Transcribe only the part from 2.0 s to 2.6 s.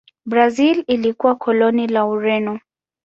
Ureno.